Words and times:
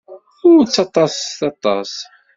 Ur 0.49 0.61
ttaḍḍaset 0.67 1.39
aṭas. 1.49 1.91